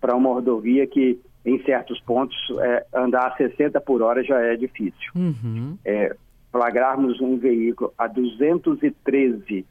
para 0.00 0.16
uma 0.16 0.30
rodovia 0.30 0.86
que, 0.86 1.20
em 1.44 1.62
certos 1.62 2.00
pontos, 2.00 2.36
é, 2.58 2.86
andar 2.94 3.28
a 3.28 3.36
60 3.36 3.80
por 3.82 4.02
hora 4.02 4.24
já 4.24 4.40
é 4.40 4.56
difícil. 4.56 5.12
Uhum. 5.14 5.76
É, 5.84 6.16
flagrarmos 6.56 7.20
um 7.20 7.36
veículo 7.36 7.92
a 7.98 8.06
213 8.06 9.66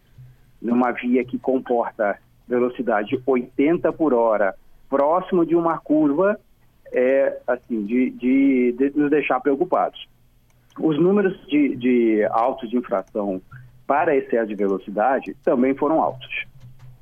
numa 0.61 0.91
via 0.91 1.25
que 1.25 1.39
comporta 1.39 2.19
velocidade 2.47 3.19
80 3.25 3.91
por 3.91 4.13
hora, 4.13 4.55
próximo 4.87 5.43
de 5.43 5.55
uma 5.55 5.79
curva, 5.79 6.39
é 6.93 7.39
assim, 7.47 7.83
de, 7.85 8.11
de, 8.11 8.71
de 8.73 8.91
nos 8.95 9.09
deixar 9.09 9.39
preocupados. 9.39 10.07
Os 10.79 10.99
números 10.99 11.35
de, 11.47 11.75
de 11.75 12.23
autos 12.29 12.69
de 12.69 12.77
infração 12.77 13.41
para 13.87 14.15
excesso 14.15 14.47
de 14.47 14.55
velocidade 14.55 15.35
também 15.43 15.73
foram 15.73 16.01
altos. 16.01 16.45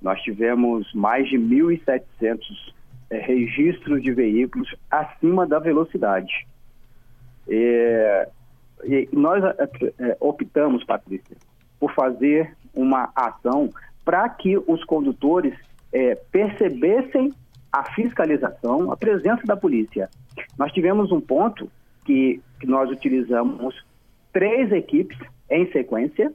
Nós 0.02 0.22
tivemos 0.22 0.92
mais 0.94 1.28
de 1.28 1.38
1.700 1.38 2.40
é, 3.10 3.18
registros 3.18 4.02
de 4.02 4.14
veículos 4.14 4.74
acima 4.90 5.46
da 5.46 5.60
velocidade. 5.60 6.48
É, 7.50 8.30
e 8.86 9.10
nós 9.12 9.44
é, 9.44 9.70
é 10.00 10.18
optamos, 10.20 10.84
Patrícia, 10.84 11.36
por 11.80 11.94
fazer 11.94 12.56
uma 12.74 13.12
ação 13.16 13.70
para 14.04 14.28
que 14.30 14.58
os 14.58 14.84
condutores 14.84 15.54
é, 15.92 16.16
percebessem 16.32 17.32
a 17.72 17.84
fiscalização, 17.94 18.92
a 18.92 18.98
presença 18.98 19.44
da 19.46 19.56
polícia. 19.56 20.10
Nós 20.58 20.72
tivemos 20.72 21.12
um 21.12 21.22
ponto 21.22 21.70
que, 22.06 22.42
que 22.60 22.68
nós 22.68 22.90
utilizamos 22.90 23.84
três 24.32 24.72
equipes 24.72 25.18
em 25.50 25.72
sequência, 25.72 26.34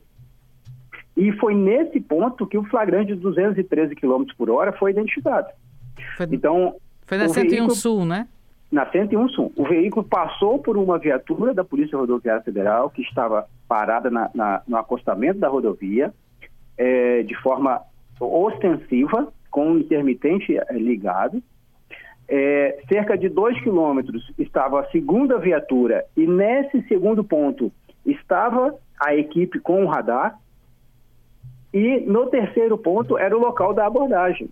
e 1.17 1.33
foi 1.33 1.52
nesse 1.55 2.00
ponto 2.00 2.47
que 2.47 2.57
o 2.57 2.64
flagrante 2.64 3.14
de 3.14 3.21
213 3.21 3.95
km 3.97 4.25
por 4.37 4.49
hora 4.50 4.73
foi 4.73 4.93
identificado. 4.93 5.49
Foi, 6.17 6.26
então, 6.31 6.76
foi 7.05 7.19
na 7.19 7.28
101 7.28 7.50
veículo, 7.50 7.75
Sul, 7.75 8.05
né? 8.05 8.28
Na 8.71 8.91
101 8.91 9.29
Sul. 9.31 9.53
O 9.57 9.65
veículo 9.65 10.05
passou 10.05 10.59
por 10.59 10.77
uma 10.77 10.99
viatura 10.99 11.55
da 11.55 11.65
Polícia 11.65 11.97
Rodoviária 11.97 12.43
Federal, 12.43 12.91
que 12.91 13.03
estava 13.03 13.49
parada 13.67 14.11
na, 14.11 14.31
na, 14.35 14.63
no 14.69 14.77
acostamento 14.77 15.39
da 15.39 15.49
rodovia, 15.49 16.13
é, 16.77 17.23
de 17.23 17.35
forma 17.37 17.81
ostensiva, 18.21 19.33
com 19.51 19.73
um 19.73 19.79
intermitente 19.79 20.57
é, 20.57 20.73
ligado, 20.75 21.43
é, 22.29 22.79
cerca 22.89 23.17
de 23.17 23.29
dois 23.29 23.59
quilômetros 23.63 24.31
estava 24.39 24.81
a 24.81 24.91
segunda 24.91 25.39
viatura 25.39 26.05
e 26.15 26.27
nesse 26.27 26.87
segundo 26.87 27.25
ponto 27.25 27.73
estava 28.05 28.75
a 29.01 29.15
equipe 29.15 29.59
com 29.59 29.85
o 29.85 29.89
radar 29.89 30.39
e 31.73 32.01
no 32.01 32.27
terceiro 32.27 32.77
ponto 32.77 33.17
era 33.17 33.37
o 33.37 33.41
local 33.41 33.73
da 33.73 33.87
abordagem. 33.87 34.51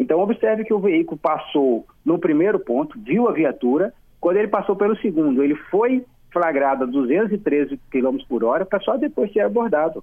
Então 0.00 0.18
observe 0.18 0.64
que 0.64 0.72
o 0.72 0.80
veículo 0.80 1.18
passou 1.18 1.84
no 2.02 2.18
primeiro 2.18 2.58
ponto, 2.58 2.98
viu 2.98 3.28
a 3.28 3.32
viatura, 3.32 3.92
quando 4.18 4.38
ele 4.38 4.48
passou 4.48 4.74
pelo 4.74 4.96
segundo, 4.96 5.42
ele 5.42 5.54
foi 5.70 6.02
flagrado 6.32 6.84
a 6.84 6.86
213 6.86 7.78
km 7.90 8.16
por 8.26 8.42
hora 8.42 8.64
para 8.64 8.80
só 8.80 8.96
depois 8.96 9.30
ser 9.30 9.40
abordado. 9.40 10.02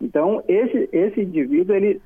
Então 0.00 0.44
esse, 0.46 0.88
esse 0.92 1.22
indivíduo 1.22 1.74
ele 1.74 2.00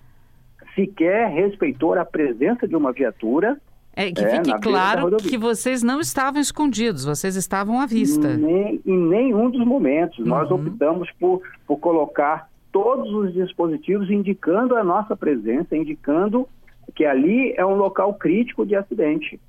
sequer 0.75 1.29
respeitou 1.29 1.93
a 1.93 2.07
presença 2.07 2.67
de 2.67 2.75
uma 2.75 2.91
viatura. 2.91 3.61
É, 3.95 4.11
que 4.11 4.25
é, 4.25 4.37
fique 4.37 4.59
claro 4.61 5.15
que 5.19 5.37
vocês 5.37 5.83
não 5.83 6.01
estavam 6.01 6.41
escondidos, 6.41 7.05
vocês 7.05 7.37
estavam 7.37 7.79
à 7.79 7.85
vista. 7.85 8.35
Nem, 8.35 8.81
em 8.87 8.99
nenhum 8.99 9.51
dos 9.51 9.67
momentos. 9.67 10.19
Uhum. 10.21 10.25
Nós 10.25 10.51
optamos 10.51 11.11
por, 11.21 11.43
por 11.67 11.77
colocar 11.77 12.49
todos 12.71 13.13
os 13.13 13.35
dispositivos 13.35 14.11
indicando 14.11 14.75
a 14.75 14.83
nossa 14.83 15.15
presença, 15.15 15.77
indicando 15.77 16.49
que 16.95 17.05
ali 17.05 17.55
é 17.57 17.65
um 17.65 17.75
local 17.75 18.15
crítico 18.15 18.67
de 18.67 18.75
acidente. 18.75 19.41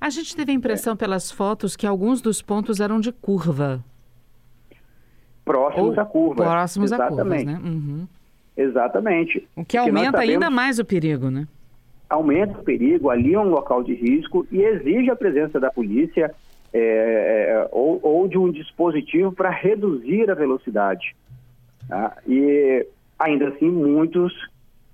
A 0.00 0.10
gente 0.10 0.36
teve 0.36 0.52
a 0.52 0.54
impressão 0.54 0.92
é. 0.92 0.96
pelas 0.96 1.30
fotos 1.30 1.74
que 1.76 1.86
alguns 1.86 2.20
dos 2.20 2.42
pontos 2.42 2.80
eram 2.80 3.00
de 3.00 3.12
curva. 3.12 3.82
Próximos 5.44 5.96
Ou 5.96 6.02
à 6.02 6.04
curva. 6.04 6.44
Próximos 6.44 6.92
Exatamente. 6.92 7.20
à 7.20 7.24
curva, 7.24 7.44
né? 7.44 7.60
Uhum. 7.64 8.08
Exatamente. 8.56 9.46
O 9.54 9.64
que 9.64 9.76
aumenta 9.76 10.18
ainda 10.18 10.50
mais 10.50 10.78
o 10.78 10.84
perigo, 10.84 11.30
né? 11.30 11.46
Aumenta 12.08 12.58
o 12.58 12.62
perigo, 12.62 13.10
ali 13.10 13.34
é 13.34 13.40
um 13.40 13.48
local 13.48 13.82
de 13.82 13.94
risco 13.94 14.46
e 14.50 14.62
exige 14.62 15.10
a 15.10 15.16
presença 15.16 15.58
da 15.58 15.70
polícia 15.70 16.32
é, 16.72 16.78
é 16.78 17.68
ou, 17.72 17.98
ou, 18.02 18.28
de 18.28 18.38
um 18.38 18.50
dispositivo 18.50 19.32
para 19.32 19.50
reduzir 19.50 20.30
a 20.30 20.34
velocidade. 20.34 21.16
Tá? 21.88 22.16
E 22.26 22.86
ainda 23.18 23.48
assim, 23.48 23.68
muitos 23.68 24.32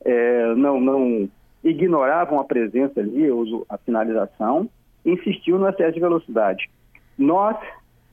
é, 0.05 0.55
não, 0.55 0.81
não 0.81 1.29
ignoravam 1.63 2.39
a 2.39 2.45
presença 2.45 3.01
ali, 3.01 3.27
a 3.69 3.79
sinalização, 3.79 4.69
insistiam 5.05 5.59
no 5.59 5.69
excesso 5.69 5.95
de 5.95 6.01
velocidade. 6.01 6.71
Nós 7.19 7.57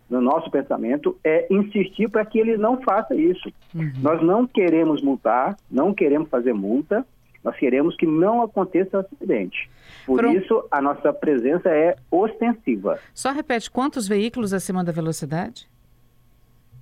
no 0.10 0.20
nosso 0.20 0.50
pensamento, 0.50 1.16
é 1.24 1.46
insistir 1.52 2.10
para 2.10 2.26
que 2.26 2.40
ele 2.40 2.58
não 2.58 2.82
faça 2.82 3.14
isso. 3.14 3.52
Uhum. 3.76 3.92
Nós 4.02 4.22
não 4.24 4.48
queremos 4.48 5.02
multar, 5.02 5.56
não 5.70 5.94
queremos 5.94 6.28
fazer 6.30 6.54
multa, 6.54 7.06
nós 7.44 7.56
queremos 7.56 7.96
que 7.96 8.06
não 8.06 8.42
aconteça 8.42 9.00
acidente. 9.00 9.70
Por 10.06 10.26
isso, 10.26 10.66
a 10.72 10.82
nossa 10.82 11.14
presença 11.14 11.70
é 11.70 11.96
ostensiva. 12.10 13.00
Só 13.14 13.32
repete, 13.32 13.70
quantos 13.70 14.08
veículos 14.08 14.54
acima 14.54 14.84
da 14.84 14.92
velocidade? 14.92 15.68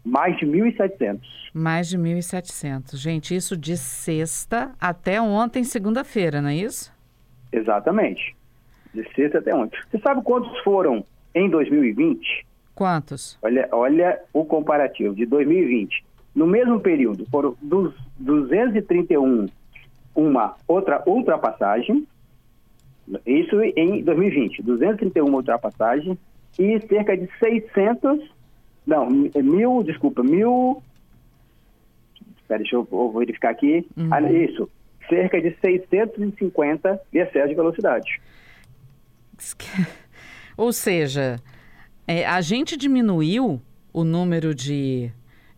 Mais 0.08 0.38
de 0.38 0.46
1.700. 0.46 1.20
Mais 1.54 1.90
de 1.90 1.98
1.700. 1.98 2.96
Gente, 2.96 3.36
isso 3.36 3.58
de 3.58 3.76
sexta 3.76 4.72
até 4.80 5.22
ontem, 5.22 5.66
segunda-feira, 5.66 6.42
não 6.42 6.50
é 6.50 6.56
isso? 6.56 6.94
Exatamente. 7.52 8.34
De 8.94 9.04
sexta 9.14 9.40
até 9.40 9.54
ontem. 9.54 9.78
Você 9.92 10.00
sabe 10.00 10.22
quantos 10.22 10.58
foram 10.60 11.04
em 11.36 11.50
2020? 11.50 12.46
Quantos? 12.74 13.38
Olha, 13.42 13.68
olha 13.74 14.18
o 14.32 14.46
comparativo 14.46 15.14
de 15.14 15.26
2020. 15.26 16.06
No 16.34 16.48
mesmo 16.48 16.80
período, 16.80 17.26
foram 17.30 17.58
dos 17.62 17.94
231 18.18 19.48
uma 20.16 20.56
outra 20.68 21.04
ultrapassagem, 21.06 22.08
isso 23.26 23.62
em 23.62 24.04
2020, 24.04 24.64
231 24.64 25.34
ultrapassagens 25.34 26.18
e 26.58 26.80
cerca 26.88 27.18
de 27.18 27.30
600, 27.40 28.37
não, 28.88 29.10
mil, 29.10 29.84
desculpa, 29.84 30.24
mil, 30.24 30.82
espera, 32.38 32.60
deixa 32.60 32.78
eu, 32.78 32.88
eu 32.90 33.12
verificar 33.12 33.50
aqui, 33.52 33.86
uhum. 33.98 34.08
ah, 34.12 34.22
isso, 34.32 34.70
cerca 35.10 35.42
de 35.42 35.56
650 35.60 37.02
de 37.12 37.20
excesso 37.20 37.50
de 37.50 37.56
velocidade. 37.56 38.22
Ou 40.56 40.72
seja, 40.72 41.36
é, 42.08 42.26
a 42.26 42.40
gente 42.40 42.78
diminuiu 42.78 43.62
o 43.92 44.04
número 44.04 44.56
de 44.56 45.12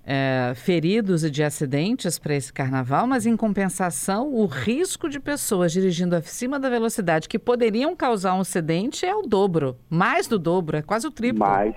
é, 0.04 0.54
feridos 0.56 1.24
e 1.24 1.30
de 1.30 1.44
acidentes 1.44 2.18
para 2.18 2.34
esse 2.34 2.52
carnaval, 2.52 3.06
mas 3.06 3.28
em 3.28 3.38
compensação, 3.38 4.34
o 4.34 4.48
risco 4.48 5.08
de 5.08 5.20
pessoas 5.20 5.72
dirigindo 5.72 6.16
acima 6.16 6.60
da 6.60 6.68
velocidade 6.68 7.30
que 7.30 7.38
poderiam 7.38 7.96
causar 7.96 8.34
um 8.34 8.42
acidente 8.42 9.06
é 9.06 9.16
o 9.16 9.22
dobro, 9.22 9.78
mais 9.88 10.28
do 10.28 10.40
dobro, 10.40 10.78
é 10.78 10.82
quase 10.82 11.06
o 11.06 11.12
triplo. 11.12 11.42
Mais, 11.42 11.76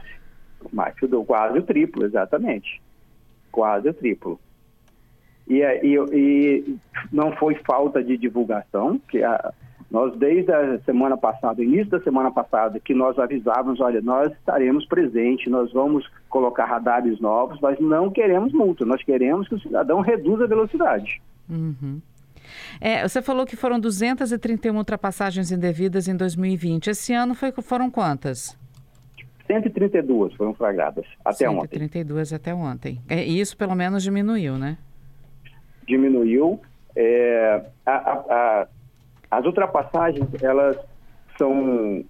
mais 0.72 0.94
que 0.94 1.04
o 1.04 1.24
quase 1.24 1.58
o 1.58 1.62
triplo, 1.62 2.04
exatamente. 2.04 2.80
Quase 3.50 3.88
o 3.88 3.94
triplo. 3.94 4.38
E, 5.48 5.60
e, 5.60 5.96
e 6.12 6.78
não 7.12 7.32
foi 7.36 7.54
falta 7.66 8.02
de 8.02 8.16
divulgação, 8.16 9.00
que 9.08 9.22
a, 9.22 9.52
nós 9.90 10.16
desde 10.16 10.50
a 10.50 10.78
semana 10.80 11.18
passada, 11.18 11.62
início 11.62 11.90
da 11.90 12.00
semana 12.00 12.30
passada, 12.30 12.80
que 12.80 12.94
nós 12.94 13.18
avisávamos, 13.18 13.80
olha, 13.80 14.00
nós 14.00 14.32
estaremos 14.32 14.86
presentes, 14.86 15.50
nós 15.52 15.70
vamos 15.72 16.08
colocar 16.30 16.64
radares 16.64 17.20
novos, 17.20 17.60
mas 17.60 17.78
não 17.78 18.10
queremos 18.10 18.52
multa, 18.52 18.86
nós 18.86 19.02
queremos 19.02 19.48
que 19.48 19.54
o 19.54 19.60
cidadão 19.60 20.00
reduza 20.00 20.44
a 20.44 20.48
velocidade. 20.48 21.20
Uhum. 21.50 22.00
É, 22.80 23.06
você 23.06 23.20
falou 23.20 23.44
que 23.44 23.56
foram 23.56 23.78
231 23.78 24.76
ultrapassagens 24.76 25.52
indevidas 25.52 26.08
em 26.08 26.16
2020. 26.16 26.88
Esse 26.88 27.12
ano 27.12 27.34
foi, 27.34 27.52
foram 27.52 27.90
quantas? 27.90 28.56
132 29.46 30.34
foram 30.34 30.54
flagradas 30.54 31.04
até 31.24 31.48
132 31.48 31.58
ontem. 31.58 31.78
132 31.78 32.32
até 32.32 32.54
ontem. 32.54 33.00
É, 33.08 33.22
isso 33.22 33.56
pelo 33.56 33.74
menos 33.74 34.02
diminuiu, 34.02 34.56
né? 34.56 34.78
Diminuiu. 35.86 36.60
É, 36.94 37.64
a, 37.86 37.92
a, 37.92 38.12
a, 38.12 38.66
as 39.30 39.44
ultrapassagens, 39.44 40.28
elas 40.42 40.76
são 41.38 42.04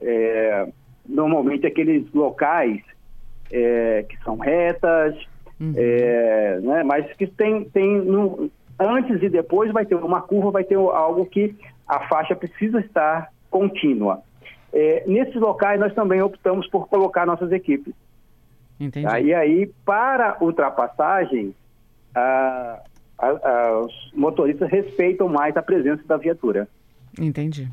é, 0.00 0.68
normalmente 1.08 1.66
aqueles 1.66 2.10
locais 2.12 2.80
é, 3.50 4.04
que 4.08 4.16
são 4.24 4.36
retas, 4.36 5.14
uhum. 5.60 5.72
É, 5.76 6.58
né, 6.60 6.82
mas 6.82 7.12
que 7.14 7.26
tem, 7.26 7.64
tem 7.64 7.98
no, 8.00 8.50
antes 8.78 9.22
e 9.22 9.28
depois 9.28 9.70
vai 9.72 9.84
ter 9.84 9.94
uma 9.94 10.20
curva, 10.22 10.50
vai 10.50 10.64
ter 10.64 10.76
algo 10.76 11.26
que 11.26 11.54
a 11.86 12.00
faixa 12.08 12.34
precisa 12.34 12.80
estar 12.80 13.30
contínua. 13.50 14.22
É, 14.72 15.04
nesses 15.06 15.36
locais, 15.36 15.78
nós 15.78 15.94
também 15.94 16.22
optamos 16.22 16.66
por 16.68 16.88
colocar 16.88 17.26
nossas 17.26 17.52
equipes. 17.52 17.94
Entendi. 18.80 19.06
Tá? 19.06 19.20
E 19.20 19.34
aí, 19.34 19.70
para 19.84 20.38
ultrapassagem, 20.40 21.54
a, 22.14 22.80
a, 23.18 23.28
a, 23.28 23.80
os 23.80 24.12
motoristas 24.14 24.70
respeitam 24.70 25.28
mais 25.28 25.56
a 25.56 25.62
presença 25.62 26.02
da 26.06 26.16
viatura. 26.16 26.66
Entendi. 27.20 27.68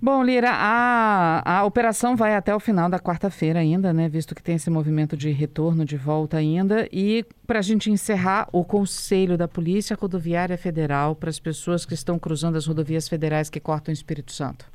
Bom, 0.00 0.22
Lira, 0.22 0.50
a, 0.52 1.58
a 1.60 1.64
operação 1.64 2.14
vai 2.14 2.34
até 2.34 2.54
o 2.54 2.60
final 2.60 2.88
da 2.88 2.98
quarta-feira 2.98 3.60
ainda, 3.60 3.94
né? 3.94 4.08
Visto 4.08 4.34
que 4.34 4.42
tem 4.42 4.54
esse 4.54 4.68
movimento 4.68 5.16
de 5.16 5.30
retorno, 5.30 5.86
de 5.86 5.96
volta 5.96 6.36
ainda. 6.36 6.86
E 6.92 7.24
para 7.46 7.60
a 7.60 7.62
gente 7.62 7.90
encerrar, 7.90 8.46
o 8.52 8.62
Conselho 8.62 9.38
da 9.38 9.48
Polícia 9.48 9.96
Rodoviária 9.98 10.58
Federal 10.58 11.16
para 11.16 11.30
as 11.30 11.40
pessoas 11.40 11.86
que 11.86 11.94
estão 11.94 12.18
cruzando 12.18 12.56
as 12.56 12.66
rodovias 12.66 13.08
federais 13.08 13.48
que 13.48 13.58
cortam 13.58 13.90
o 13.90 13.94
Espírito 13.94 14.32
Santo. 14.32 14.66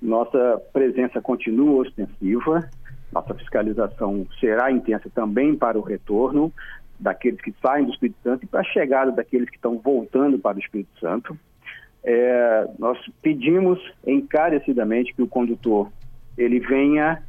Nossa 0.00 0.60
presença 0.72 1.20
continua 1.20 1.82
ostensiva, 1.82 2.68
nossa 3.12 3.34
fiscalização 3.34 4.26
será 4.38 4.70
intensa 4.70 5.08
também 5.14 5.54
para 5.54 5.78
o 5.78 5.82
retorno 5.82 6.52
daqueles 6.98 7.40
que 7.40 7.54
saem 7.62 7.84
do 7.84 7.92
Espírito 7.92 8.18
Santo 8.22 8.44
e 8.44 8.46
para 8.46 8.60
a 8.60 8.64
chegada 8.64 9.12
daqueles 9.12 9.48
que 9.48 9.56
estão 9.56 9.78
voltando 9.78 10.38
para 10.38 10.56
o 10.56 10.60
Espírito 10.60 10.98
Santo. 10.98 11.38
É, 12.02 12.68
nós 12.78 12.98
pedimos 13.20 13.80
encarecidamente 14.06 15.14
que 15.14 15.22
o 15.22 15.26
condutor 15.26 15.90
ele 16.36 16.60
venha 16.60 17.22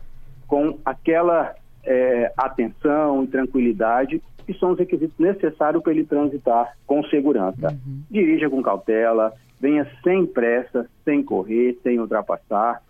com 0.48 0.78
aquela 0.86 1.56
é, 1.84 2.32
atenção 2.38 3.24
e 3.24 3.28
tranquilidade 3.28 4.22
que 4.46 4.54
são 4.54 4.72
os 4.72 4.80
requisitos 4.80 5.18
necessários 5.20 5.84
para 5.84 5.92
ele 5.92 6.06
transitar 6.06 6.74
com 6.86 7.04
segurança. 7.06 7.70
Uhum. 7.70 8.02
Dirija 8.10 8.50
com 8.50 8.64
cautela, 8.64 9.34
venha 9.60 9.90
sem 10.04 10.26
pressa, 10.26 10.90
sem 11.04 11.24
correr, 11.24 11.78
sem 11.84 12.00
ultrapassar. 12.00 12.82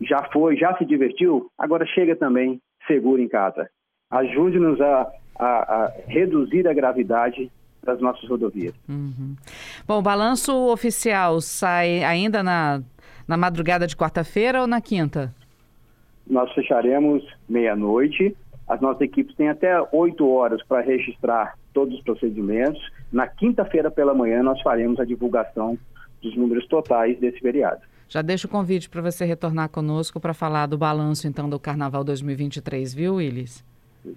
Já 0.00 0.24
foi, 0.32 0.56
já 0.56 0.76
se 0.76 0.84
divertiu, 0.84 1.50
agora 1.58 1.86
chega 1.86 2.16
também 2.16 2.60
seguro 2.86 3.20
em 3.20 3.28
casa. 3.28 3.68
Ajude-nos 4.10 4.80
a, 4.80 5.12
a, 5.38 5.46
a, 5.46 5.92
reduzir 6.06 6.66
a 6.66 6.74
gravidade 6.74 7.50
das 7.82 8.00
nossas 8.00 8.28
rodovias. 8.28 8.74
Uhum. 8.88 9.34
Bom, 9.86 9.98
o 9.98 10.02
balanço 10.02 10.52
oficial 10.70 11.40
sai 11.40 12.04
ainda 12.04 12.42
na, 12.42 12.82
na 13.26 13.36
madrugada 13.36 13.86
de 13.86 13.96
quarta-feira 13.96 14.60
ou 14.60 14.66
na 14.66 14.80
quinta? 14.80 15.34
Nós 16.26 16.52
fecharemos 16.52 17.24
meia-noite. 17.48 18.36
As 18.68 18.80
nossas 18.80 19.02
equipes 19.02 19.34
têm 19.34 19.48
até 19.48 19.76
oito 19.92 20.28
horas 20.28 20.62
para 20.64 20.80
registrar 20.80 21.54
todos 21.72 21.94
os 21.94 22.02
procedimentos. 22.04 22.80
Na 23.12 23.26
quinta-feira 23.26 23.90
pela 23.90 24.14
manhã 24.14 24.42
nós 24.42 24.60
faremos 24.62 25.00
a 25.00 25.04
divulgação 25.04 25.76
dos 26.22 26.36
números 26.36 26.66
totais 26.66 27.18
desse 27.18 27.40
feriado. 27.40 27.82
Já 28.08 28.22
deixo 28.22 28.46
o 28.46 28.50
convite 28.50 28.88
para 28.88 29.02
você 29.02 29.24
retornar 29.24 29.68
conosco 29.70 30.20
para 30.20 30.34
falar 30.34 30.66
do 30.66 30.78
balanço, 30.78 31.26
então, 31.26 31.48
do 31.48 31.58
Carnaval 31.58 32.04
2023, 32.04 32.94
viu, 32.94 33.14
Willis? 33.14 33.64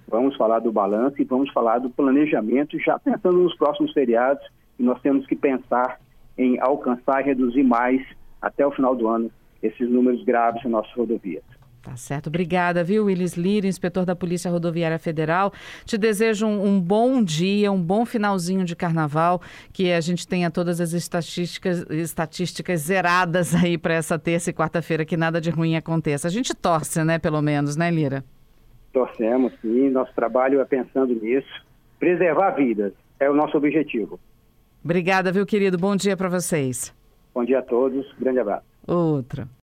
Vamos 0.07 0.35
falar 0.35 0.59
do 0.59 0.71
balanço 0.71 1.21
e 1.21 1.23
vamos 1.23 1.51
falar 1.51 1.79
do 1.79 1.89
planejamento, 1.89 2.77
já 2.79 2.99
pensando 2.99 3.37
nos 3.37 3.55
próximos 3.55 3.93
feriados, 3.93 4.43
e 4.77 4.83
nós 4.83 5.01
temos 5.01 5.25
que 5.25 5.35
pensar 5.35 5.99
em 6.37 6.59
alcançar 6.59 7.21
e 7.21 7.25
reduzir 7.25 7.63
mais, 7.63 8.01
até 8.41 8.65
o 8.65 8.71
final 8.71 8.95
do 8.95 9.07
ano, 9.07 9.31
esses 9.63 9.89
números 9.89 10.23
graves 10.23 10.63
em 10.65 10.69
nossas 10.69 10.91
rodovias. 10.93 11.43
Tá 11.85 11.95
certo. 11.95 12.27
Obrigada, 12.27 12.83
viu, 12.83 13.05
Willis 13.05 13.35
Lira, 13.35 13.67
inspetor 13.67 14.05
da 14.05 14.15
Polícia 14.15 14.49
Rodoviária 14.49 14.97
Federal. 14.97 15.53
Te 15.85 15.99
desejo 15.99 16.47
um, 16.47 16.65
um, 16.65 16.81
bom 16.81 17.23
dia, 17.23 17.71
um 17.71 17.79
bom 17.79 18.07
finalzinho 18.07 18.65
de 18.65 18.75
carnaval, 18.75 19.39
que 19.71 19.91
a 19.91 20.01
gente 20.01 20.27
tenha 20.27 20.49
todas 20.49 20.81
as 20.81 20.93
estatísticas, 20.93 21.85
estatísticas 21.91 22.81
zeradas 22.81 23.53
aí 23.53 23.77
para 23.77 23.93
essa 23.93 24.17
terça 24.17 24.49
e 24.49 24.53
quarta-feira, 24.53 25.05
que 25.05 25.15
nada 25.15 25.39
de 25.39 25.51
ruim 25.51 25.75
aconteça. 25.75 26.27
A 26.27 26.31
gente 26.31 26.55
torce, 26.55 27.03
né, 27.03 27.19
pelo 27.19 27.39
menos, 27.39 27.75
né, 27.75 27.91
Lira? 27.91 28.25
Torcemos, 28.91 29.53
sim. 29.61 29.91
Nosso 29.91 30.11
trabalho 30.15 30.61
é 30.61 30.65
pensando 30.65 31.13
nisso. 31.13 31.63
Preservar 31.99 32.55
vidas 32.55 32.93
é 33.19 33.29
o 33.29 33.35
nosso 33.35 33.55
objetivo. 33.55 34.19
Obrigada, 34.83 35.31
viu, 35.31 35.45
querido? 35.45 35.77
Bom 35.77 35.95
dia 35.95 36.17
para 36.17 36.29
vocês. 36.29 36.91
Bom 37.31 37.45
dia 37.45 37.59
a 37.59 37.61
todos. 37.61 38.11
Grande 38.19 38.39
abraço. 38.39 38.65
Outra. 38.87 39.47